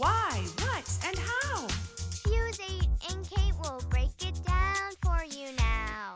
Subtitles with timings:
[0.00, 1.66] Why, what, and how?
[2.24, 6.14] Fuse 8 and Kate will break it down for you now.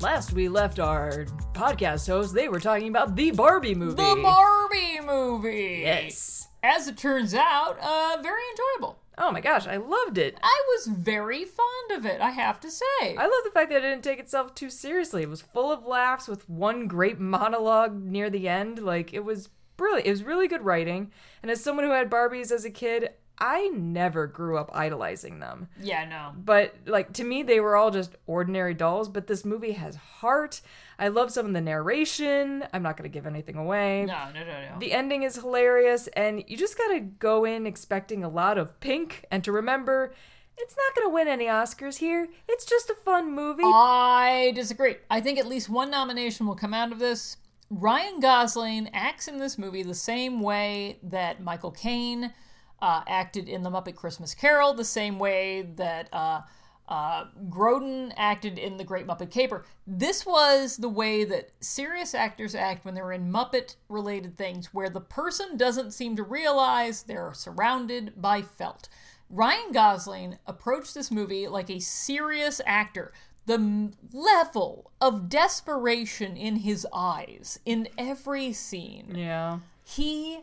[0.00, 3.96] Last we left our podcast hosts, they were talking about the Barbie movie.
[3.96, 5.82] The Barbie movie.
[5.84, 6.48] Yes.
[6.62, 8.98] As it turns out, uh, very enjoyable.
[9.18, 10.38] Oh my gosh, I loved it.
[10.42, 13.16] I was very fond of it, I have to say.
[13.18, 15.24] I love the fact that it didn't take itself too seriously.
[15.24, 18.78] It was full of laughs with one great monologue near the end.
[18.78, 19.50] Like, it was
[19.82, 20.06] brilliant.
[20.06, 21.10] It was really good writing.
[21.42, 25.68] And as someone who had Barbies as a kid, I never grew up idolizing them.
[25.80, 26.32] yeah, no.
[26.36, 29.08] But like to me, they were all just ordinary dolls.
[29.08, 30.60] But this movie has heart.
[30.98, 32.64] I love some of the narration.
[32.72, 34.04] I'm not going to give anything away.
[34.04, 34.78] No, no, no, no.
[34.78, 39.24] The ending is hilarious, and you just gotta go in expecting a lot of pink,
[39.32, 40.14] and to remember,
[40.56, 42.28] it's not gonna win any Oscars here.
[42.46, 43.64] It's just a fun movie.
[43.64, 44.96] I disagree.
[45.10, 47.38] I think at least one nomination will come out of this.
[47.74, 52.34] Ryan Gosling acts in this movie the same way that Michael Caine
[52.82, 56.42] uh, acted in The Muppet Christmas Carol, the same way that uh,
[56.86, 59.64] uh, Grodin acted in The Great Muppet Caper.
[59.86, 64.90] This was the way that serious actors act when they're in Muppet related things, where
[64.90, 68.90] the person doesn't seem to realize they're surrounded by felt.
[69.30, 73.14] Ryan Gosling approached this movie like a serious actor.
[73.46, 79.14] The level of desperation in his eyes in every scene.
[79.16, 79.58] yeah.
[79.84, 80.42] He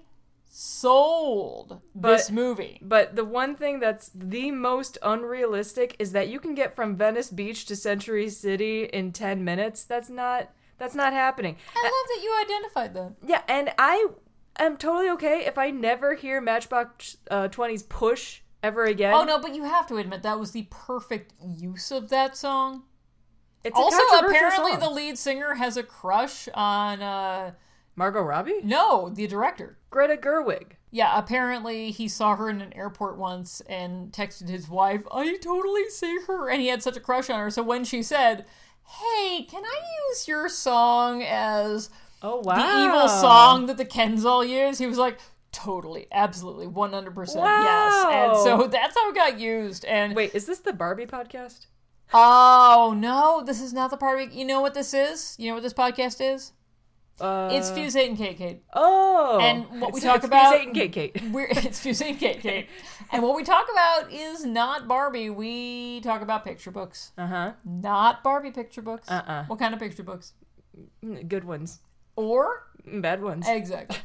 [0.52, 2.80] sold this movie.
[2.81, 7.30] But the one thing that's the most unrealistic is that you can get from Venice
[7.30, 9.84] Beach to Century City in 10 minutes.
[9.84, 11.57] That's not that's not happening.
[11.75, 13.13] I love that you identified that.
[13.25, 14.07] Yeah, and I
[14.57, 19.13] am totally okay if I never hear Matchbox uh, 20's push ever again.
[19.13, 22.84] Oh no, but you have to admit that was the perfect use of that song.
[23.64, 24.80] It's Also, apparently song.
[24.80, 27.52] the lead singer has a crush on uh
[27.96, 28.62] Margot Robbie?
[28.64, 29.78] no, the director.
[29.90, 30.74] Greta Gerwig.
[30.92, 35.90] Yeah, apparently he saw her in an airport once and texted his wife, I totally
[35.90, 36.50] see her.
[36.50, 37.52] And he had such a crush on her.
[37.52, 38.46] So when she said,
[38.88, 41.90] Hey, can I use your song as
[42.24, 42.56] Oh wow.
[42.56, 44.78] the evil song that the Kens all use?
[44.80, 45.20] He was like,
[45.52, 48.06] Totally, absolutely, 100% yes.
[48.09, 49.84] And so that's how it got used.
[49.86, 51.66] And Wait, is this the Barbie podcast?
[52.14, 55.36] Oh no, this is not the part of You know what this is?
[55.40, 56.53] You know what this podcast is?
[57.22, 58.64] Uh, it's Fuse 8 and Kate Kate.
[58.74, 59.40] Oh.
[59.42, 61.22] And what we talk about- Fuse Eight and Kate Kate.
[61.34, 62.68] We're it's Fuse 8 and Kate Kate.
[63.12, 65.30] And what we talk about is not Barbie.
[65.30, 67.12] We talk about picture books.
[67.18, 67.52] Uh huh.
[67.66, 69.12] Not Barbie picture books.
[69.12, 69.46] Uh-uh.
[69.46, 70.31] What kind of picture books?
[71.28, 71.80] Good ones.
[72.16, 73.46] Or Bad ones.
[73.47, 73.97] Exactly.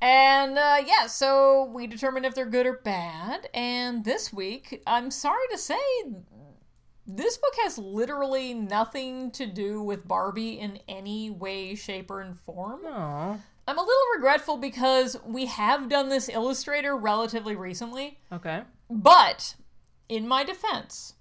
[0.00, 3.48] and uh, yeah, so we determine if they're good or bad.
[3.52, 5.76] And this week, I'm sorry to say,
[7.06, 12.80] this book has literally nothing to do with Barbie in any way, shape, or form.
[12.86, 13.38] Aw.
[13.68, 18.18] I'm a little regretful because we have done this illustrator relatively recently.
[18.32, 18.62] Okay.
[18.90, 19.56] But
[20.08, 21.14] in my defense,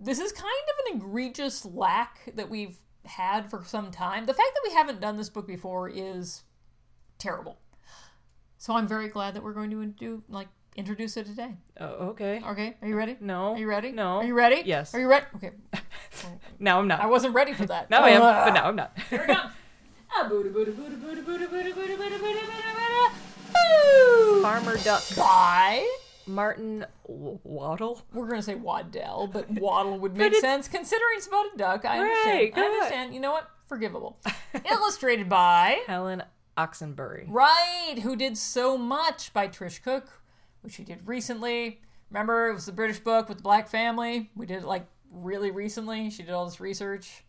[0.00, 4.26] this is kind of an egregious lack that we've had for some time.
[4.26, 6.42] The fact that we haven't done this book before is
[7.18, 7.58] terrible.
[8.58, 10.48] So I'm very glad that we're going to do like
[10.78, 11.56] Introduce it today.
[11.80, 12.40] Oh, okay.
[12.46, 12.76] Okay.
[12.80, 13.16] Are you ready?
[13.20, 13.54] No.
[13.54, 13.90] Are you ready?
[13.90, 14.18] No.
[14.18, 14.62] Are you ready?
[14.64, 14.94] Yes.
[14.94, 15.26] Are you ready?
[15.34, 15.50] Okay.
[16.60, 17.00] now I'm not.
[17.00, 17.90] I wasn't ready for that.
[17.90, 18.96] now I am, but now I'm not.
[19.10, 19.40] Here we go.
[24.42, 25.84] Farmer Duck by
[26.28, 28.02] Martin w- Waddle.
[28.12, 31.84] We're gonna say Waddell, but Waddle would make sense considering it's about a duck.
[31.84, 32.52] I understand.
[32.54, 33.14] I understand.
[33.14, 33.50] You know what?
[33.66, 34.18] Forgivable.
[34.70, 36.22] Illustrated by Helen
[36.56, 37.24] Oxenbury.
[37.28, 40.22] Right, who did so much by Trish Cooke,
[40.62, 41.80] which she did recently.
[42.10, 44.30] Remember, it was the British book with the black family.
[44.34, 46.10] We did it like really recently.
[46.10, 47.24] She did all this research.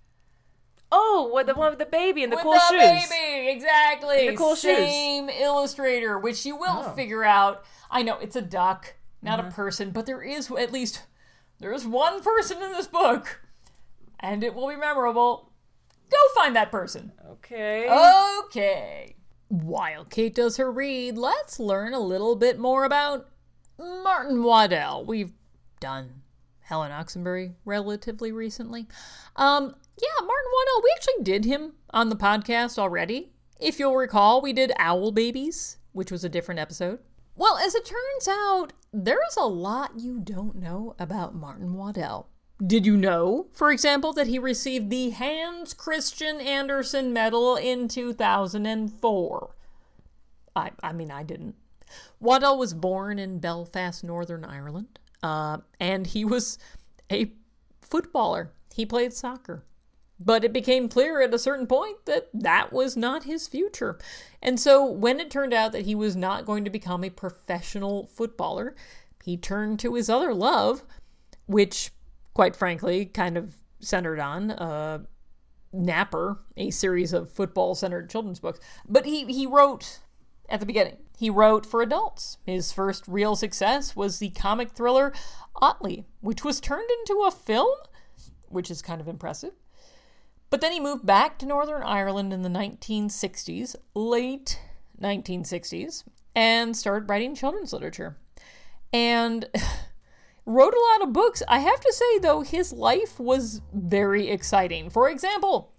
[0.91, 3.09] Oh, what the one with the baby and the with cool the shoes.
[3.09, 4.27] baby, exactly.
[4.27, 4.77] And the cool shoes.
[4.77, 6.93] Same illustrator, which you will Oh.
[6.95, 7.63] figure out.
[7.91, 9.47] I know it's a duck, not Mm-hmm.
[9.49, 11.03] a person, but there is at least
[11.59, 13.41] there is one person in this book,
[14.19, 15.51] and it will be memorable.
[16.09, 17.11] Go find that person.
[17.33, 17.87] Okay.
[18.45, 19.15] Okay.
[19.49, 23.27] While Kate does her read, let's learn a little bit more about
[23.79, 25.03] Martin Waddell.
[25.03, 25.31] We've
[25.79, 26.21] done
[26.61, 28.87] Helen Oxenbury relatively recently.
[29.35, 33.31] Um, yeah, Martin Waddell, we actually did him on the podcast already.
[33.59, 36.99] If you'll recall, we did Owl Babies, which was a different episode.
[37.35, 42.29] Well, as it turns out, there's a lot you don't know about Martin Waddell.
[42.65, 49.55] Did you know, for example, that he received the Hans Christian Andersen Medal in 2004?
[50.55, 51.55] I, I mean, I didn't.
[52.19, 56.57] Waddell was born in Belfast, Northern Ireland, uh, and he was
[57.09, 57.31] a
[57.81, 58.51] footballer.
[58.75, 59.63] He played soccer.
[60.19, 63.97] But it became clear at a certain point that that was not his future.
[64.41, 68.05] And so when it turned out that he was not going to become a professional
[68.07, 68.75] footballer,
[69.23, 70.83] he turned to his other love,
[71.45, 71.91] which,
[72.39, 74.99] quite frankly, kind of centered on uh,
[75.73, 78.61] Napper, a series of football centered children's books.
[78.87, 79.99] But he, he wrote
[80.47, 80.99] at the beginning.
[81.17, 82.37] He wrote for adults.
[82.45, 85.11] His first real success was the comic thriller
[85.61, 87.75] Otley, which was turned into a film,
[88.47, 89.51] which is kind of impressive.
[90.49, 94.61] But then he moved back to Northern Ireland in the 1960s, late
[95.01, 98.15] 1960s, and started writing children's literature.
[98.93, 99.49] And
[100.49, 101.43] wrote a lot of books.
[101.47, 104.89] I have to say, though, his life was very exciting.
[104.89, 105.71] For example,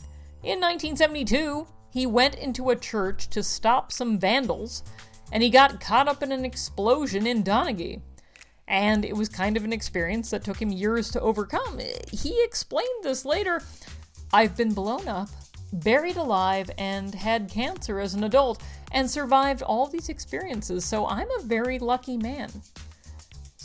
[0.44, 4.84] in 1972, he went into a church to stop some vandals,
[5.32, 8.00] and he got caught up in an explosion in Donegal.
[8.69, 11.81] And it was kind of an experience that took him years to overcome.
[12.12, 13.62] He explained this later.
[14.32, 15.31] I've been blown up,
[15.73, 18.62] buried alive, and had cancer as an adult,
[18.93, 22.50] and survived all these experiences, so I'm a very lucky man.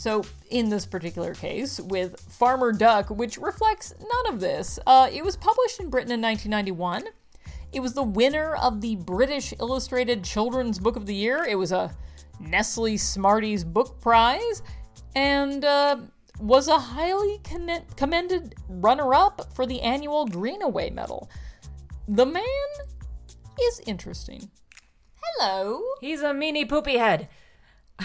[0.06, 5.24] So, in this particular case, with Farmer Duck, which reflects none of this, uh, it
[5.24, 7.12] was published in Britain in 1991.
[7.72, 11.42] It was the winner of the British Illustrated Children's Book of the Year.
[11.42, 11.92] It was a
[12.38, 14.62] Nestle Smarties Book Prize,
[15.16, 15.96] and uh,
[16.38, 17.40] was a highly
[17.96, 21.28] commended runner up for the annual Greenaway Medal.
[22.06, 22.44] The man
[23.60, 24.52] is interesting.
[25.20, 25.82] Hello.
[26.00, 27.28] He's a meanie poopy head.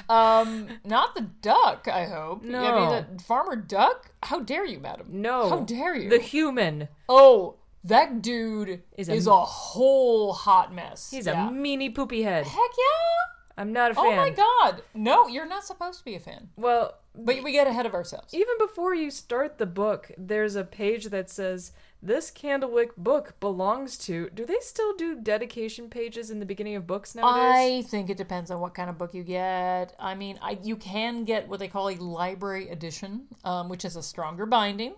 [0.09, 2.43] Um, not the duck, I hope.
[2.43, 2.79] I No.
[2.91, 4.11] mean, the farmer duck?
[4.23, 5.07] How dare you, madam?
[5.09, 5.49] No.
[5.49, 6.09] How dare you?
[6.09, 6.87] The human.
[7.09, 11.09] oh, that dude Is is a- a, whole hot mess.
[11.11, 11.47] He's Yeah.
[11.47, 12.45] a meanie poopy head.
[12.45, 13.33] Heck yeah!
[13.57, 14.05] I'm not a fan.
[14.05, 14.83] Oh my god.
[14.93, 16.49] No, you're not supposed to be a fan.
[16.55, 18.33] Well, But we get ahead of ourselves.
[18.33, 21.71] even before you start the book, there's a page that says
[22.01, 24.29] this Candlewick book belongs to.
[24.33, 27.85] Do they still do dedication pages in the beginning of books nowadays?
[27.85, 29.95] I think it depends on what kind of book you get.
[29.99, 33.95] I mean, I, you can get what they call a library edition, um, which is
[33.95, 34.95] a stronger binding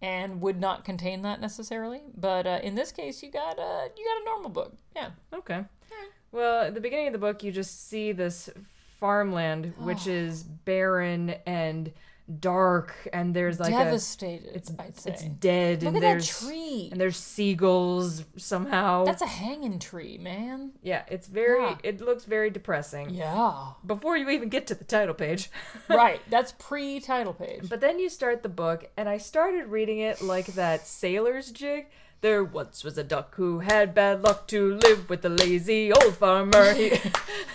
[0.00, 2.02] and would not contain that necessarily.
[2.16, 4.76] But uh, in this case, you got a you got a normal book.
[4.94, 5.10] Yeah.
[5.32, 5.64] Okay.
[6.32, 8.48] Well, at the beginning of the book, you just see this
[8.98, 11.92] farmland, which is barren and
[12.40, 14.50] dark, and there's like Devastated.
[14.52, 15.10] a it's I'd say.
[15.10, 16.88] it's dead, Look and at that there's tree.
[16.90, 19.04] and there's seagulls somehow.
[19.04, 20.72] That's a hanging tree, man.
[20.82, 21.62] yeah, it's very.
[21.62, 21.76] Yeah.
[21.82, 23.10] It looks very depressing.
[23.10, 23.72] Yeah.
[23.86, 25.50] Before you even get to the title page.
[25.88, 26.20] right.
[26.30, 27.68] That's pre-title page.
[27.68, 31.86] But then you start the book, and I started reading it like that sailor's jig.
[32.22, 36.16] There once was a duck who had bad luck to live with a lazy old
[36.16, 36.72] farmer.
[36.72, 36.92] He-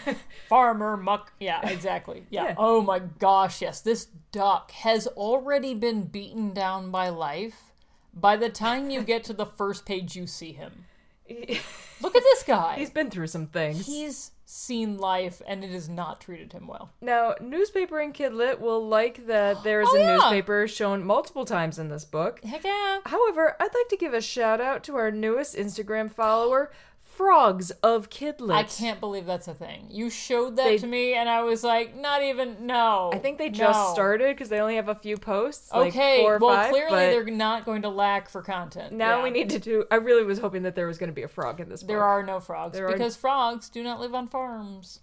[0.50, 1.32] Farmer muck.
[1.40, 2.26] Yeah, exactly.
[2.30, 2.44] Yeah.
[2.50, 2.56] Yeah.
[2.58, 3.82] Oh my gosh, yes.
[3.82, 7.72] This duck has already been beaten down by life.
[8.14, 10.86] By the time you get to the first page, you see him.
[12.02, 12.76] Look at this guy.
[12.78, 13.86] He's been through some things.
[13.88, 16.92] He's seen life and it has not treated him well.
[17.02, 20.16] Now, newspaper and kidlit will like that there's Oh, a yeah.
[20.16, 22.44] newspaper shown multiple times in this book.
[22.44, 23.00] Heck yeah.
[23.06, 26.72] However, I'd like to give a shout out to our newest Instagram follower,
[27.18, 28.54] Frogs of Kidlit.
[28.54, 29.88] I can't believe that's a thing.
[29.90, 33.10] You showed that They- to me and I was like, not even, no.
[33.12, 33.94] I think they just no.
[33.94, 35.72] started because they only have a few posts.
[35.74, 38.94] like Okay, or well, five, clearly they're not going to lack for content.
[38.94, 39.24] now Yeah.
[39.24, 39.86] we need to do.
[39.90, 41.88] I really was hoping that there was going to be a frog in this book.
[41.88, 45.00] There are no frogs There are- because frogs do not live on farms.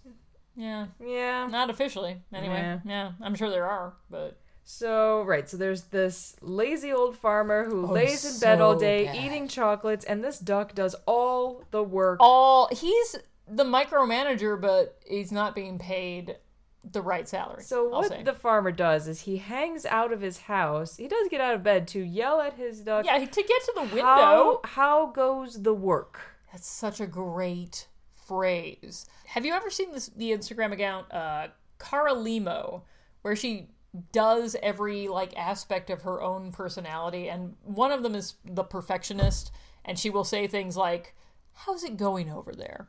[0.55, 1.47] Yeah, Yeah.
[1.47, 2.21] not officially.
[2.33, 2.79] Anyway, Yeah.
[2.85, 7.85] yeah, I'm sure there are, but So, right, so there's this lazy old farmer who
[7.87, 9.15] Oh, lays in bed all day bad.
[9.15, 12.17] eating chocolates, and this duck does all the work.
[12.19, 13.15] all he's
[13.47, 16.37] the micromanager, but he's not being paid
[16.83, 17.61] the right salary.
[17.61, 18.23] So I'll what say.
[18.23, 20.97] the farmer does is he hangs out of his house.
[20.97, 23.05] He does get out of bed to yell at his duck.
[23.05, 24.01] yeah, to get to the window.
[24.01, 26.19] How how goes the work?
[26.51, 27.87] That's such a great
[28.27, 29.05] phrase.
[29.27, 31.47] Have you ever seen this the Instagram account uh
[31.79, 32.83] Cara Limo
[33.21, 33.67] where she
[34.11, 39.51] does every like aspect of her own personality and one of them is the perfectionist
[39.83, 41.15] and she will say things like
[41.53, 42.87] how's it going over there?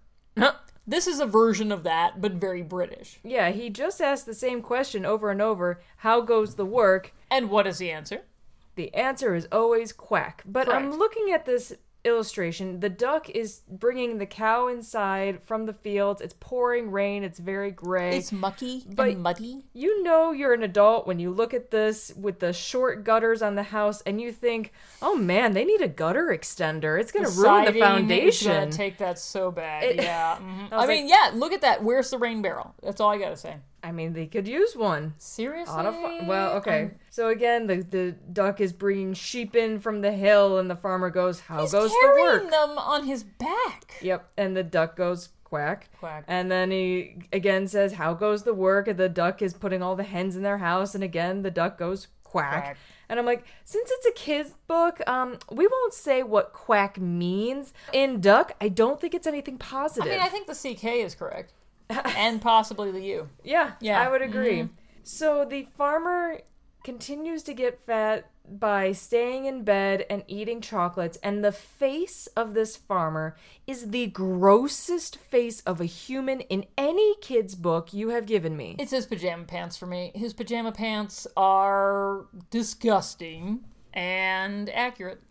[0.87, 3.19] this is a version of that but very British.
[3.23, 5.81] Yeah, he just asked the same question over and over.
[5.99, 7.13] How goes the work?
[7.31, 8.23] And what is the answer?
[8.77, 10.43] The answer is always quack.
[10.45, 11.73] But I'm looking at this
[12.07, 12.81] illustration.
[12.81, 16.21] The duck is bringing the cow inside from the fields.
[16.23, 17.25] It's pouring rain.
[17.25, 18.17] It's very gray.
[18.17, 19.65] It's mucky But- and muddy.
[19.75, 23.55] you know you're an adult when you look at this with the short gutters on
[23.57, 24.73] the house and you think,
[25.03, 26.99] "Oh man, they need a gutter extender.
[27.01, 29.83] It's going to ruin the siding is foundation." gonna take that so bad.
[29.85, 30.37] It- yeah.
[30.41, 30.73] mhm.
[30.73, 31.31] I I, was mean, yeah.
[31.35, 31.83] Look at that.
[31.83, 32.75] Where's the rain barrel?
[32.83, 33.57] That's all I gotta say.
[33.87, 35.15] I mean, they could use one.
[35.17, 35.73] Seriously.
[35.73, 36.83] Fa- well, okay.
[36.83, 40.75] Um, so again, the the duck is bringing sheep in from the hill, and the
[40.75, 43.95] farmer goes, "How he's goes the carrying work?" them on his back.
[44.03, 45.89] Yep, and the duck goes quack.
[46.01, 46.25] Quack.
[46.27, 49.95] And then he again says, "How goes the work?" And the duck is putting all
[49.95, 52.65] the hens in their house, and again the duck goes quack.
[52.65, 52.77] Quack.
[53.09, 57.73] And I'm like, since it's a kid's book, um, we won't say what quack means.
[57.93, 60.09] In duck, I don't think it's anything positive.
[60.11, 61.53] I mean, I think the CK is correct,
[61.91, 63.29] and possibly the U.
[63.45, 64.01] Yeah, Yeah.
[64.01, 64.61] I would agree.
[64.61, 64.73] Mm-hmm.
[65.05, 66.41] So the farmer
[66.85, 72.55] continues to get fat by staying in bed and eating chocolates, and the face of
[72.55, 78.25] this farmer is the grossest face of a human in any kid's book you have
[78.25, 78.77] given me.
[78.79, 80.13] It's his pajama pants for me.
[80.15, 85.23] His pajama pants are disgusting and accurate.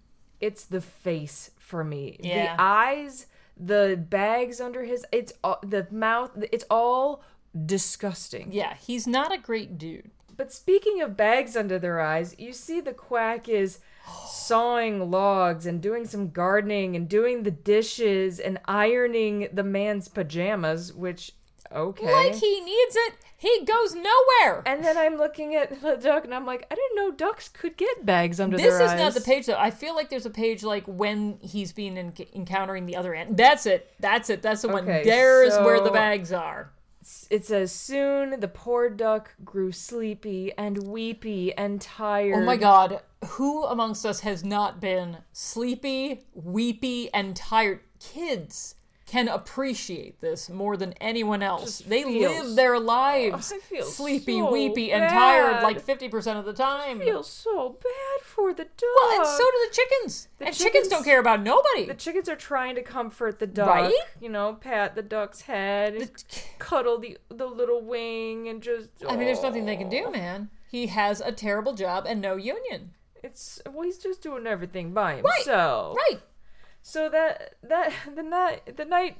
[0.41, 2.17] It's the face for me.
[2.19, 2.55] Yeah.
[2.55, 7.23] The eyes, the bags under his, it's all, the mouth, it's all
[7.65, 8.51] disgusting.
[8.51, 10.11] Yeah, he's not a great dude.
[10.37, 13.79] But speaking of bags under their eyes, you see the quack is
[14.27, 20.93] sawing logs and doing some gardening and doing the dishes and ironing the man's pajamas,
[20.93, 21.31] which
[21.71, 22.11] okay.
[22.11, 24.63] Like he needs it, he goes nowhere.
[24.65, 27.77] and then I'm looking at the duck and I'm like, I didn't know ducks could
[27.77, 28.91] get bags under This their eyes.
[28.91, 29.57] This is not the page though.
[29.57, 33.35] I feel like there's a page like when he's been en- encountering the other ant.
[33.37, 33.93] That's it.
[33.99, 34.41] That's it.
[34.41, 34.83] That's the one.
[34.83, 36.71] Okay, There's where the bags are.
[37.29, 42.35] It says soon the poor duck grew sleepy and weepy and tired.
[42.35, 47.81] Oh my god, who amongst us has not been sleepy, weepy, and tired?
[47.99, 51.77] Kids can appreciate this more than anyone else.
[51.77, 56.53] Just they feels- live their lives sleepy, so weepy, and tired like 50% of the
[56.53, 57.01] time.
[57.01, 58.81] I feel so bad for the duck.
[59.01, 60.27] well, and so do the chickens.
[60.39, 61.85] The and chickens chickens- don't care about nobody.
[61.85, 63.67] The chickens are trying to comfort the duck.
[63.67, 63.93] Right?
[64.19, 66.23] You know, pat the duck's head, and
[66.57, 68.89] cuddle the the little wing, and just.
[69.07, 69.91] I mean, there's nothing they can oh.
[69.91, 70.49] do, man.
[70.67, 72.91] He has a terrible job and no union.
[73.23, 75.25] It's well, he's just doing everything by himself.
[75.25, 75.97] Right, himself.
[75.97, 76.21] Right.
[76.87, 79.17] So that that the night the night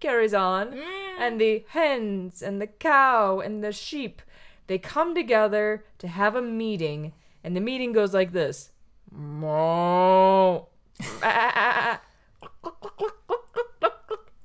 [0.00, 1.18] carries on, Mm.
[1.18, 4.20] and the hens and the cow and the sheep,
[4.66, 8.70] they come together to have a meeting, and the meeting goes like this.
[9.10, 10.60] Moo.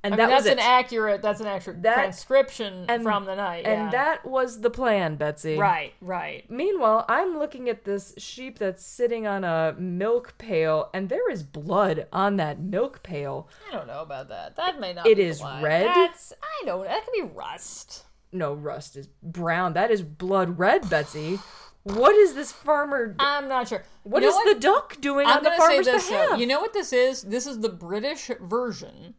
[0.04, 0.58] And I that mean, was that's it.
[0.58, 1.22] an accurate.
[1.22, 3.64] That's an accurate That- transcription and- from the night.
[3.64, 3.90] and yeah.
[3.90, 5.56] that was the plan, Betsy.
[5.56, 5.92] Right.
[6.00, 6.50] Right.
[6.50, 11.42] Meanwhile, I'm looking at this sheep that's sitting on a milk pail, and there is
[11.44, 13.48] blood on that milk pail.
[13.68, 14.56] I don't know about that.
[14.56, 15.06] That may not.
[15.06, 15.86] It is red?
[15.86, 16.84] That's I don't.
[16.84, 18.04] That could be rust.
[18.32, 19.74] No, rust is brown.
[19.74, 21.38] That is blood red, Betsy.
[21.84, 23.14] What is this farmer?
[23.18, 23.84] I'm not sure.
[24.04, 26.08] What You is know the duck doing I'm on the farmer's this.
[26.08, 26.16] though.
[26.22, 26.40] behalf?
[26.40, 27.22] You know what this is?
[27.22, 29.14] This is the British version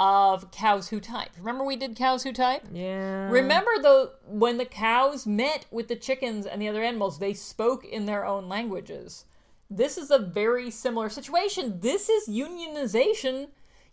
[0.00, 1.28] of cows who type.
[1.38, 2.62] Remember we did cows who type.
[2.72, 3.28] yeah.
[3.30, 7.84] Remember though when the cows met with the chickens and the other animals, they spoke
[7.84, 9.26] in their own languages.
[9.68, 11.80] This is a very similar situation.
[11.80, 13.48] This is unionization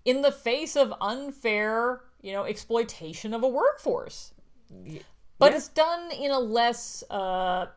[0.06, 4.32] in the face of unfair, you know, exploitation of a workforce.
[5.40, 5.58] But yeah.
[5.58, 7.68] it's done in a less uh,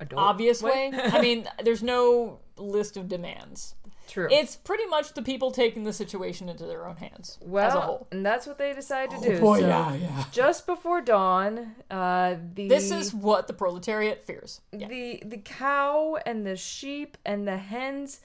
[0.00, 0.72] Adult- obvious What?
[0.72, 0.92] way.
[0.94, 3.74] I mean, there's no list of demands.
[4.06, 4.28] True.
[4.30, 7.80] It's pretty much the people taking the situation into their own hands well, as a
[7.80, 8.08] whole.
[8.10, 9.40] and that's what they decide to do.
[9.40, 10.24] boy, So, yeah, yeah.
[10.32, 14.60] Just before dawn, uh, the This is what the proletariat fears.
[14.72, 14.88] Yeah.
[14.88, 18.20] the the cow and the sheep and the hens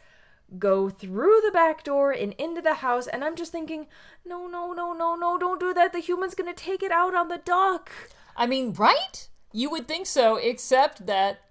[0.60, 3.88] go through the back door and into the house and i'm just thinking
[4.26, 7.30] no no no no no don't do that the human's gonna take it out on
[7.30, 7.90] the duck
[8.36, 9.28] I mean, right?
[9.52, 11.42] You would think so, except that,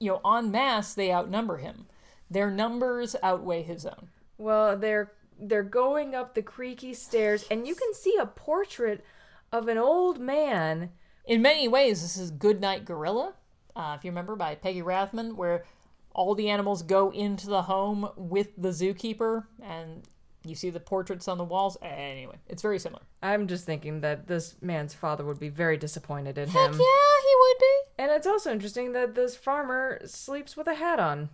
[0.00, 1.86] you know, en masse, they outnumber him.
[2.30, 4.08] Their numbers outweigh his own.
[4.38, 9.04] well they're they're going up the creaky stairs and you can see a portrait
[9.52, 10.90] of an old man
[11.26, 13.34] In many ways, this is Goodnight Gorilla,
[13.74, 15.64] uh, if you remember, by Peggy Rathmann, where
[16.12, 20.08] all the animals go into the home with the zookeeper, and
[20.44, 21.76] you see the portraits on the walls.
[21.82, 23.02] Anyway, it's very similar.
[23.22, 27.14] i'm just thinking that this man's father would be very disappointed in Heck him yeah,
[27.28, 27.74] he would be.
[28.02, 31.28] and it's also interesting that this farmer sleeps with a hat on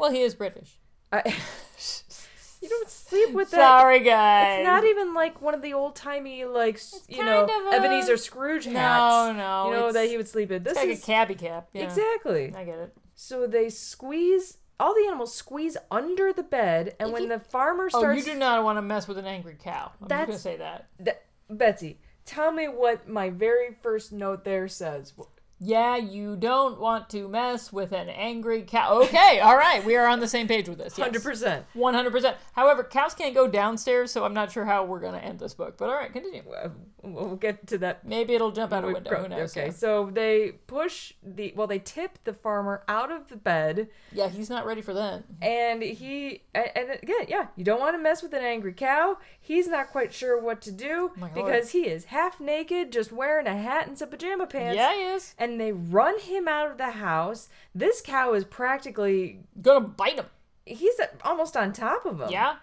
[0.00, 0.78] Well, he is British.
[1.12, 1.22] I,
[2.62, 4.60] you don't sleep with that Sorry, guys.
[4.60, 8.64] It's not even like one of the old timey, like you know, a- Ebenezer Scrooge
[8.64, 8.74] hats.
[8.74, 10.62] no, no, you know that he would sleep in.
[10.62, 11.68] This It's like is a cabbie cap.
[11.72, 11.84] Yeah.
[11.84, 12.52] exactly.
[12.56, 12.94] I get it.
[13.14, 17.90] So they squeeze all the animals squeeze under the bed, and when you- the farmer
[17.90, 19.92] starts, Oh, you do not want to mess with an angry cow.
[20.00, 20.86] I'm just That's- gonna say that.
[21.04, 21.16] Th-
[21.50, 25.12] Betsy, tell me what my very first note there says.
[25.62, 29.02] Yeah, you don't want to mess with an angry cow.
[29.02, 30.96] Okay, all right, we are on the same page with this.
[30.96, 31.66] Hundred percent.
[31.74, 32.38] One hundred percent.
[32.54, 35.76] However, cows can't go downstairs, so I'm not sure how we're gonna end this book.
[35.76, 36.42] But all right, continue.
[37.02, 39.22] We'll get to that Maybe it'll jump out a window.
[39.22, 39.52] Who knows?
[39.56, 39.72] Okay, Yeah.
[39.72, 44.50] so they push the well, they tip the farmer out of the bed, Yeah, he's
[44.50, 45.24] not ready for that.
[45.40, 48.74] and he and, uh, and again, yeah, you don't want to mess with an angry
[48.74, 49.16] cow.
[49.40, 51.34] He's not quite sure what to do oh lord.
[51.34, 54.76] because he is half naked, just wearing a hat and some pajama pants.
[54.76, 57.48] Yeah, he is And they run him out of the house.
[57.74, 60.26] This cow is practically gonna bite him.
[60.66, 62.28] he's uh, almost on top of him.
[62.30, 62.56] Yeah.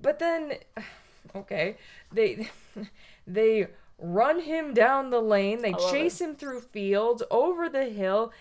[0.00, 0.54] But then,
[1.34, 1.76] okay,
[2.12, 2.48] they
[3.26, 3.66] they
[4.00, 5.62] run him down the lane.
[5.62, 8.32] They chase him through fields, over the hill,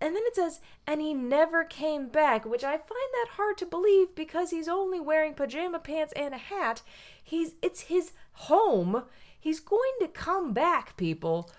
[0.00, 3.66] and then it says, and he never came back, which I find that hard to
[3.66, 6.82] believe because he's only wearing pajama pants and a hat.
[7.22, 9.04] He's it's his home.
[9.38, 11.50] He's going to come back, people.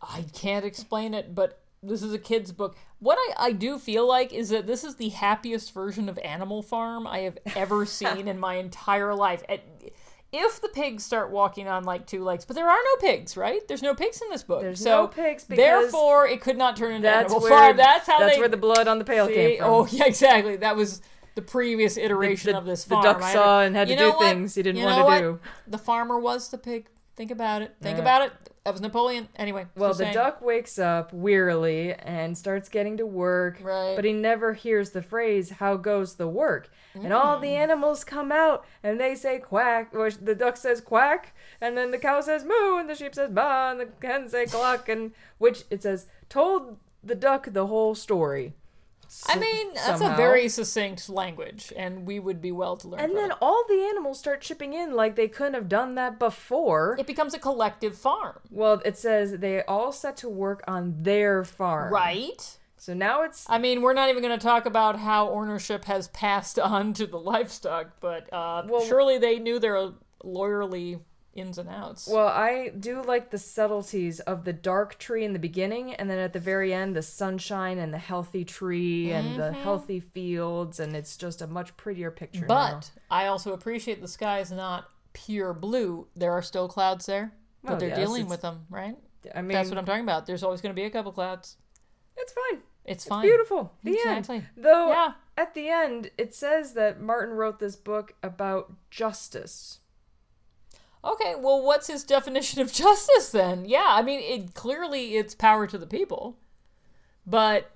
[0.00, 2.76] I can't explain it, but this is a kid's book.
[3.00, 6.62] What I, I do feel like is that this is the happiest version of Animal
[6.62, 9.42] Farm I have ever seen in my entire life.
[9.48, 9.60] And
[10.32, 13.66] If the pigs start walking on like two legs, but there are no pigs, right?
[13.66, 14.60] There's no pigs in this book.
[14.62, 17.76] There's so no pigs therefore it could not turn into That's Animal where Farm.
[17.76, 19.34] That's how that's they where the blood on the pail See?
[19.34, 19.66] came from.
[19.70, 20.56] Oh yeah, exactly.
[20.56, 21.02] That was
[21.34, 23.02] the previous iteration the- of this the farm.
[23.04, 24.20] duck I saw and had to do what?
[24.20, 25.18] things he didn't You want to what?
[25.20, 25.40] do.
[25.66, 26.88] The farmer was the pig.
[27.16, 27.74] Think about it.
[27.82, 28.02] Think Yeah.
[28.02, 28.32] about it.
[28.64, 29.28] That was Napoleon.
[29.36, 29.66] Anyway.
[29.74, 30.14] Well, the saying.
[30.14, 33.96] duck wakes up wearily and starts getting to work, Right.
[33.96, 36.68] but he never hears the phrase, How goes the work?
[36.94, 37.40] And all Mm.
[37.42, 41.90] the animals come out and they say quack, or the duck says quack, and then
[41.90, 45.12] the cow says moo, and the sheep says ba, and the hen say cluck, and
[45.38, 48.52] which it says, told the duck the whole story.
[49.26, 50.14] I mean, that's somehow.
[50.14, 53.00] a very succinct language, and we would be well to learn.
[53.00, 53.36] And then it.
[53.40, 56.96] all the animals start chipping in like they couldn't have done that before.
[56.98, 61.44] it becomes a collective farm, Well, it says they all set to work on their
[61.44, 61.92] farm.
[61.92, 62.56] right?
[62.76, 66.08] So now it's I mean, we're not even going to talk about how ownership has
[66.08, 69.90] passed on to the livestock, but uh, Well- surely they knew their
[70.24, 71.00] lawyerly
[71.34, 72.08] ins and outs.
[72.10, 76.18] Well, I do like the subtleties of the dark tree in the beginning, and then
[76.18, 79.62] at the very end, the sunshine and the healthy tree and the Mm-hmm.
[79.62, 82.46] healthy fields, and it's just a much prettier picture.
[82.46, 86.08] But I also appreciate the sky is not pure blue.
[86.16, 88.96] There are still clouds there, but Well, they're yes, dealing with them, right?
[89.34, 90.26] I mean, That's what I'm talking about.
[90.26, 91.56] There's always going to be a couple clouds.
[92.16, 92.60] it's fine.
[92.84, 93.22] It's It's fine.
[93.22, 93.72] beautiful.
[93.84, 94.36] The Exactly.
[94.36, 94.46] end.
[94.56, 95.12] Though Yeah.
[95.36, 99.79] at the end, it says that Martin wrote this book about justice.
[101.04, 103.64] Okay, well, what's his definition of justice then?
[103.64, 106.36] Yeah, I mean, it clearly it's power to the people,
[107.26, 107.70] but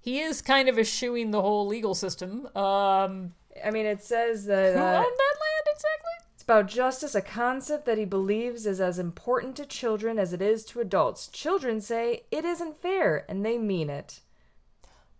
[0.00, 2.46] he is kind of eschewing the whole legal system.
[2.56, 6.10] Um, I mean, it says that who uh, owned that land exactly?
[6.34, 10.42] It's about justice, a concept that he believes is as important to children as it
[10.42, 11.28] is to adults.
[11.28, 14.20] Children say it isn't fair, and they mean it.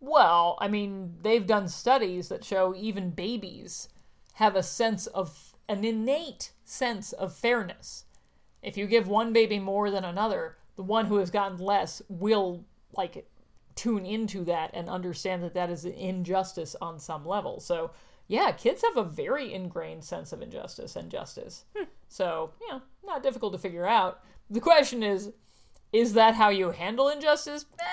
[0.01, 3.89] Well, I mean, they've done studies that show even babies
[4.35, 8.05] have a sense of an innate sense of fairness.
[8.63, 12.65] If you give one baby more than another, the one who has gotten less will
[12.97, 13.29] like
[13.75, 17.61] tune into that and understand that that is an injustice on some level.
[17.61, 17.91] So,
[18.29, 21.65] yeah, kids have a very ingrained sense of injustice and justice.
[22.09, 24.21] So, you know, not difficult to figure out.
[24.49, 25.33] The question is,
[25.93, 27.67] is that how you handle injustice?
[27.79, 27.85] Eh,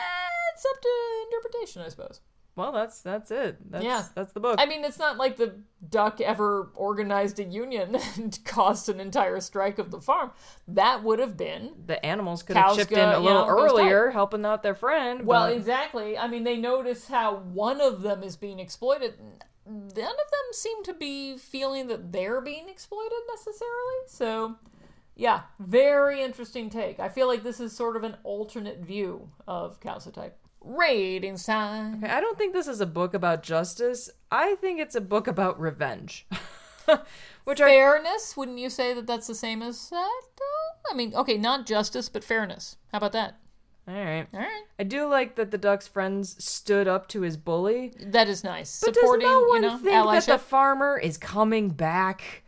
[0.53, 0.89] it's up to
[1.25, 2.21] interpretation, I suppose.
[2.55, 3.57] Well, that's that's it.
[3.71, 4.03] That's, Yeah.
[4.13, 4.57] that's the book.
[4.59, 5.55] I mean, it's not like the
[5.87, 10.31] duck ever organized a union and caused an entire strike of the farm.
[10.67, 14.45] That would have been the animals could have chipped in a little know, earlier, helping
[14.45, 15.25] out their friend.
[15.25, 16.17] Well, but- exactly.
[16.17, 19.13] I mean, they notice how one of them is being exploited.
[19.65, 23.95] None of them seem to be feeling that they're being exploited necessarily.
[24.07, 24.55] So,
[25.15, 26.99] yeah, very interesting take.
[26.99, 29.79] I feel like this is sort of an alternate view of
[30.63, 30.79] Cows That Type.
[30.79, 32.03] Ratings time.
[32.07, 34.09] I don't think this is a book about justice.
[34.31, 36.27] I think it's a book about revenge.
[37.43, 40.21] Which are Fairness, wouldn't you say that that's the same as that?
[40.91, 42.77] I mean, okay, not justice, but fairness.
[42.91, 43.37] How about that?
[43.87, 44.27] all right.
[44.33, 44.63] All right.
[44.79, 47.93] I do like that the duck's friends stood up to his bully.
[47.99, 48.79] That is nice.
[48.83, 52.43] But Supporting, does no one you know, think that the farmer is coming back?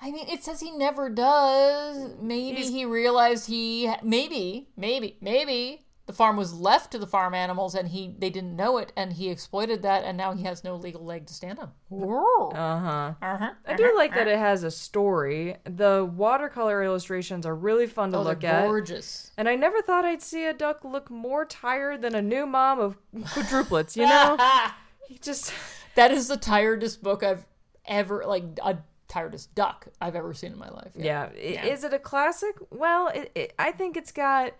[0.00, 2.14] I mean, it says he never does.
[2.20, 7.34] Maybe He's- he realized he maybe, maybe, maybe the farm was left to the farm
[7.34, 10.64] animals and he they didn't know it and he exploited that and now he has
[10.64, 11.70] no legal leg to stand on.
[11.92, 13.12] Uh huh.
[13.20, 13.50] Uh-huh.
[13.66, 15.56] I do like that it has a story.
[15.64, 18.64] The watercolor illustrations are really fun to Oh, look they're at.
[18.66, 19.32] gorgeous.
[19.36, 22.80] And I never thought I'd see a duck look more tired than a new mom
[22.80, 24.36] of quadruplets, you know?
[25.08, 25.52] he just
[25.94, 27.44] That is the tiredest book I've
[27.84, 30.92] ever like a tiredest duck I've ever seen in my life.
[30.96, 31.28] yeah.
[31.34, 31.66] I- Yeah.
[31.66, 32.56] Is it a classic?
[32.70, 34.54] Well, it, it, I think it's got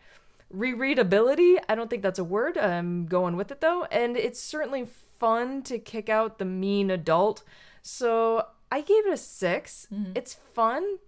[0.54, 1.58] rereadability.
[1.68, 2.56] I don't think that's a word.
[2.56, 4.86] I'm going with it though, and it's certainly
[5.18, 7.42] fun to kick out the mean adult.
[7.82, 10.98] So I gave it a 6 It's fun,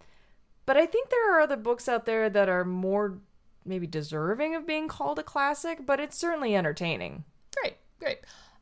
[0.67, 3.19] but I think there are other books out there that are more
[3.65, 5.85] maybe deserving of being called a classic.
[5.85, 7.25] But it's certainly entertaining.
[7.61, 8.19] Great, great.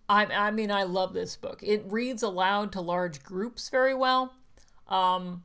[0.09, 1.63] I, I mean, I love this book.
[1.63, 4.33] It reads aloud to large groups very well.
[4.89, 5.45] Um,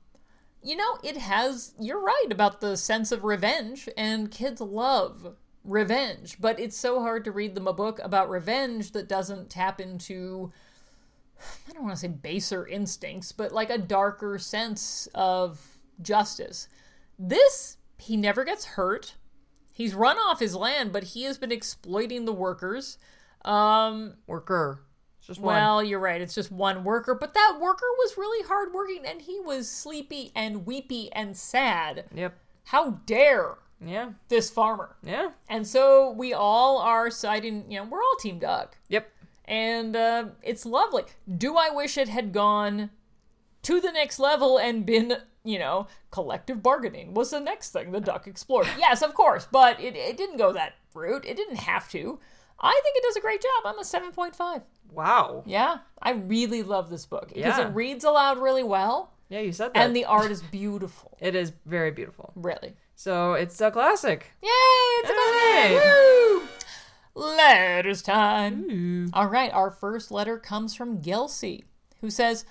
[0.64, 6.38] you know, it has, you're right about the sense of revenge, and kids love revenge,
[6.40, 10.52] but it's so hard to read them a book about revenge that doesn't tap into,
[11.70, 16.68] I don't want to say baser instincts, but like a darker sense of justice.
[17.18, 19.16] This, he never gets hurt.
[19.74, 22.98] He's run off his land, but he has been exploiting the workers.
[23.44, 24.83] Um, Worker.
[25.24, 25.56] It's just one.
[25.56, 26.20] well, you're right.
[26.20, 30.66] It's just one worker, but that worker was really hardworking and he was sleepy and
[30.66, 32.04] weepy and sad.
[32.14, 32.38] Yep.
[32.66, 34.10] How dare Yeah.
[34.28, 34.98] this farmer?
[35.02, 35.30] Yeah.
[35.48, 38.76] And so we all are siding, you know, we're all Team Doug.
[38.90, 39.10] Yep.
[39.46, 41.04] And uh, it's lovely.
[41.38, 42.90] Do I wish it had gone
[43.62, 48.02] to the next level and been, you know, collective bargaining was the next thing the
[48.02, 48.68] duck explored?
[48.78, 51.24] yes, of course, but it, it didn't go that route.
[51.26, 52.20] It didn't have to.
[52.60, 53.66] I think it does a great job.
[53.66, 54.62] I'm a 7.5.
[54.92, 55.44] Wow.
[55.46, 57.68] Yeah, I really love this book because Yeah.
[57.68, 59.86] it reads aloud really well Yeah, you said that.
[59.86, 61.18] and the art is beautiful.
[61.22, 62.32] it is very beautiful.
[62.36, 62.76] Really.
[62.96, 64.32] So it's a classic.
[64.42, 64.50] Yay!
[64.50, 65.76] It's a Hey.
[65.80, 66.48] Woo!
[67.16, 69.10] Letters time.
[69.14, 71.64] All right, our first letter comes from Gelsey,
[72.02, 72.44] who says,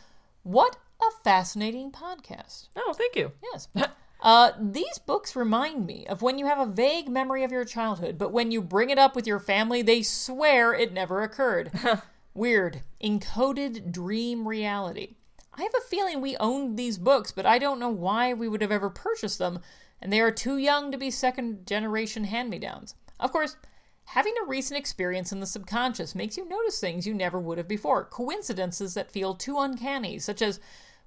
[0.45, 3.33] "What a fascinating podcast." Oh, thank you.
[3.53, 3.69] Yes.
[4.23, 8.17] Uh, these books remind me of when you have a vague memory of your childhood,
[8.17, 11.73] but when you bring it up with your family, they swear it never occurred.
[12.35, 12.83] Weird.
[13.03, 15.17] Encoded dream reality.
[15.55, 18.63] I have a feeling we owned these books, but I don't know why we would
[18.63, 19.59] have ever purchased them,
[20.01, 22.95] and they are too young to be second generation hand me downs.
[23.19, 23.57] Of course,
[24.05, 27.69] having a recent experience in the subconscious makes you notice things you never would have
[27.69, 30.61] before, coincidences that feel too uncanny, such as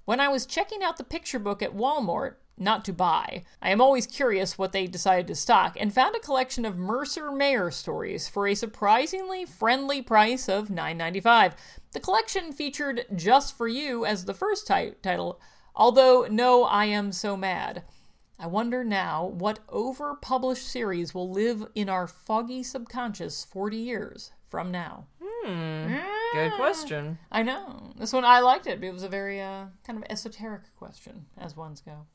[0.04, 3.80] when I was checking out the picture book at Walmart, not to buy, I am
[3.80, 8.28] always curious what they decided to stock, and found a collection of Mercer Mayer stories
[8.28, 11.52] for a surprisingly friendly price of $9.95.
[11.92, 15.40] The collection featured Just for You as the first ti- title,
[15.74, 17.82] although no, I am so mad.
[18.38, 24.32] I wonder now what over published series will live in our foggy subconscious 40 years
[24.46, 25.06] from now.
[26.34, 27.18] Good question.
[27.30, 27.92] I know.
[27.96, 28.82] This one, I liked it.
[28.82, 32.06] It was a very uh, kind of esoteric question, as ones go.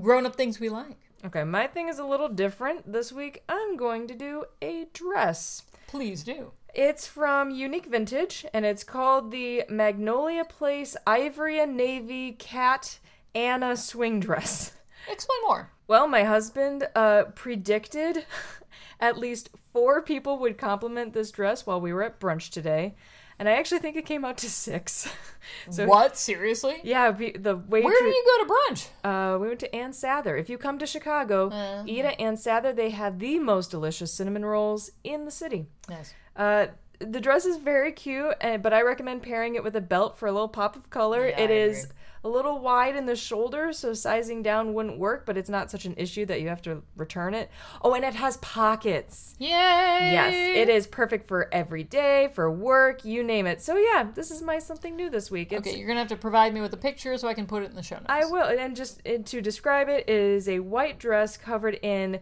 [0.00, 0.98] Grown up things we like.
[1.24, 2.92] Okay, my thing is a little different.
[2.92, 5.62] This week I'm going to do a dress.
[5.86, 6.52] Please do.
[6.74, 12.98] It's from Unique Vintage and it's called the Magnolia Place Ivory and Navy Cat
[13.34, 14.72] Anna Swing Dress.
[15.10, 15.72] Explain more.
[15.88, 18.26] Well, my husband uh, predicted
[19.00, 22.94] at least four people would compliment this dress while we were at brunch today,
[23.38, 25.08] and I actually think it came out to six.
[25.70, 26.16] so what?
[26.16, 26.76] Seriously?
[26.82, 27.84] Yeah, the waitress.
[27.84, 28.88] Where do you go to brunch?
[29.04, 30.38] Uh, we went to Ann Sather.
[30.38, 32.74] If you come to Chicago, eat at Ann Sather.
[32.74, 35.66] They have the most delicious cinnamon rolls in the city.
[35.88, 36.14] Nice.
[36.34, 36.66] Uh,
[36.98, 40.26] the dress is very cute, and, but I recommend pairing it with a belt for
[40.26, 41.28] a little pop of color.
[41.28, 41.95] Yeah, it I is agree.
[42.26, 45.84] A little wide in the shoulder, so sizing down wouldn't work, but it's not such
[45.84, 47.50] an issue that you have to return it.
[47.82, 49.36] Oh, and it has pockets.
[49.38, 49.48] Yay!
[49.48, 53.62] Yes, it is perfect for every day, for work, you name it.
[53.62, 55.52] So yeah, this is my something new this week.
[55.52, 57.62] It's, Okay, you're gonna have to provide me with a picture so I can put
[57.62, 58.06] it in the show notes.
[58.08, 62.18] I will, and just and to describe it, it is a white dress covered in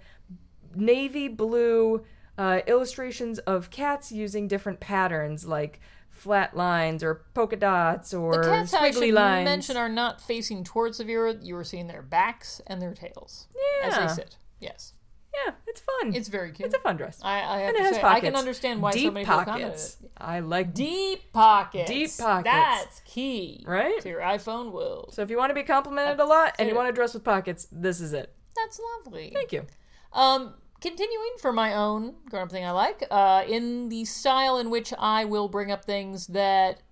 [0.75, 2.05] navy blue
[2.37, 5.81] uh, illustrations of cats using different patterns, like
[6.15, 9.45] flat lines or polka dots or The cats I squiggly should lines.
[9.45, 11.37] mention are not facing towards the viewer.
[11.43, 13.49] You are seeing their backs and their tails
[13.83, 14.07] as Yeah.
[14.07, 14.37] they sit.
[14.61, 14.93] Yes,
[15.35, 16.15] yeah, it's fun.
[16.15, 16.67] it's very cute.
[16.67, 17.19] It's a fun dress.
[17.23, 18.17] I, I have and it to has say, pockets.
[18.17, 19.97] I can understand why deep so many people pockets.
[19.97, 20.11] commented.
[20.17, 21.33] I like deep.
[21.33, 21.91] Pockets.
[21.91, 22.45] Deep pockets.
[22.55, 23.65] That's key.
[23.67, 24.01] Right?
[24.01, 25.11] To your iPhone will.
[25.13, 27.25] So if you want to be complimented a lot and you want to dress with
[27.25, 28.33] pockets, this is it.
[28.57, 29.33] That's lovely.
[29.35, 29.67] Thank you.
[30.13, 34.69] Um, continuing for my own grown up thing I like, uh, in the style in
[34.69, 36.83] which I will bring up things that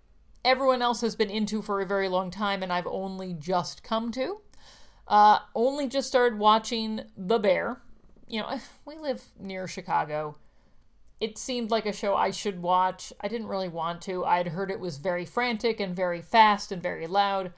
[0.42, 4.10] everyone else has been into for a very long time and I've only just come
[4.12, 4.40] to.
[5.06, 7.82] Uh, only just started watching The Bear.
[8.26, 10.38] You know, we live near Chicago.
[11.20, 13.12] It seemed like a show I should watch.
[13.20, 14.24] I didn't really want to.
[14.24, 17.52] I'd heard it was very frantic and very fast and very loud,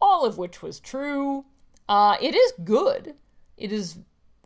[0.00, 1.46] all of which was true.
[1.88, 3.16] Uh, it is good.
[3.56, 3.98] It is,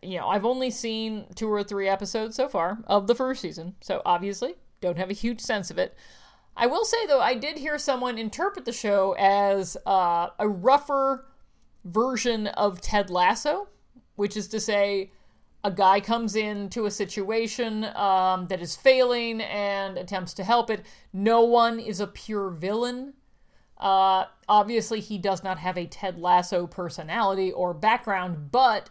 [0.02, 3.74] you know, I've only seen two or three episodes so far of the first season,
[3.80, 5.94] so obviously don't have a huge sense of it.
[6.56, 11.26] I will say though, I did hear someone interpret the show as uh, a rougher
[11.84, 13.68] version of Ted Lasso,
[14.16, 15.10] which is to say,
[15.62, 20.84] a guy comes into a situation um, that is failing and attempts to help it.
[21.12, 23.14] No one is a pure villain.
[23.76, 28.88] Uh, obviously, he does not have a Ted Lasso personality or background, but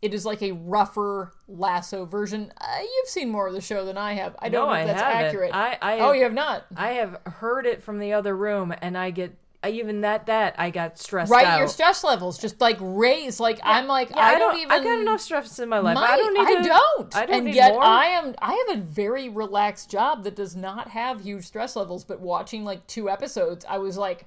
[0.00, 2.52] it is like a rougher Lasso version.
[2.60, 4.36] Uh, you've seen more of the show than I have.
[4.38, 5.24] I don't No, know if I that's haven't.
[5.26, 5.54] accurate.
[5.54, 6.66] I- I oh, have- you have not.
[6.76, 10.54] I have heard it from the other room, and I get I, even that that
[10.56, 11.58] I got stressed right, out.
[11.58, 13.40] your stress levels just like raise.
[13.40, 14.70] Like I'm like Yeah, I, don't, even.
[14.70, 15.96] I got enough stress in my life.
[15.96, 16.46] My- I don't need.
[16.46, 17.16] I to, don't.
[17.16, 17.82] I don't and yet more.
[17.82, 18.36] I am.
[18.40, 22.04] I have a very relaxed job that does not have huge stress levels.
[22.04, 24.26] But watching like two episodes, I was like,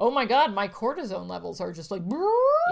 [0.00, 2.02] "Oh my god, my cortisone levels are just like."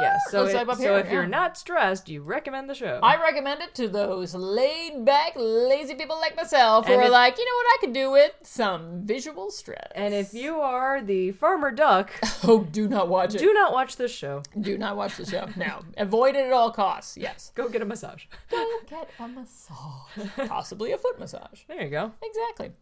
[0.00, 0.16] yeah.
[0.30, 2.98] So, it- up so here, if you're not stressed, you recommend the show.
[3.02, 7.38] I recommend it to those laid back, lazy people like myself who And are like,
[7.38, 9.90] you know what I could do with some visual stress.
[9.94, 12.10] and if you are the farmer duck,
[12.44, 13.38] oh, do not watch it.
[13.38, 14.42] do not watch this show.
[14.60, 15.48] Do not watch the show.
[15.56, 17.16] No, avoid it at all costs.
[17.16, 17.52] Yes.
[17.54, 18.24] Go get a massage.
[18.50, 21.62] Go get a massage, possibly a foot massage.
[21.68, 22.12] There you go.
[22.22, 22.72] Exactly.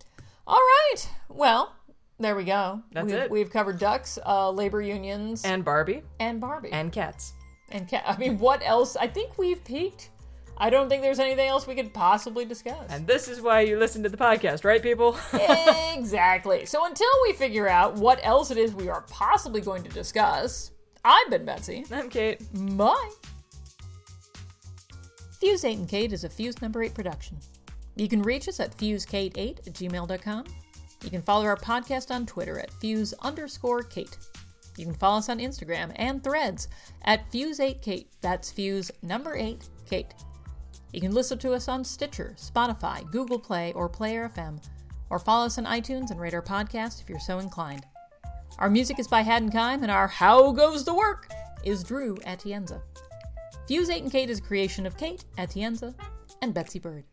[0.47, 1.09] All right.
[1.29, 1.75] Well,
[2.19, 2.83] there we go.
[2.93, 3.31] That's we've, it.
[3.31, 7.33] We've covered ducks, uh, labor unions, and, Barbie, And Barbie and cats,
[7.71, 8.07] and cats.
[8.07, 8.17] cat.
[8.17, 8.97] I mean, what else?
[8.97, 10.11] I think we've peaked.
[10.59, 12.89] I don't think there's anything else we could possibly discuss.
[12.89, 15.19] And this is why you listen to the podcast, right, people?
[15.95, 16.65] exactly.
[16.65, 20.71] So until we figure out what else it is we are possibly going to discuss,
[21.05, 21.85] I've been Betsy.
[21.93, 22.41] I'm Kate.
[22.77, 23.11] Bye.
[25.41, 27.37] Fuse 8 and Kate is a Fuse number 8 production.
[27.95, 30.45] You can reach us at fusekate8 at gmail.com.
[31.03, 34.17] You can follow our podcast on Twitter at fuse underscore Kate.
[34.77, 36.69] You can follow us on Instagram and threads
[37.05, 38.07] at fuse8kate.
[38.21, 40.15] That's fuse number 8 Kate.
[40.93, 44.63] You can listen to us on Stitcher, Spotify, Google Play, or Player FM,
[45.11, 47.85] or follow us on iTunes and rate our podcast if you're so inclined.
[48.59, 51.29] Our music is by Haddon Kime, and our How Goes the Work
[51.65, 52.81] is Drew Atienza.
[53.69, 55.95] Fuse 8 and Kate is a creation of Kate Atienza
[56.41, 57.05] and Betsy Bird.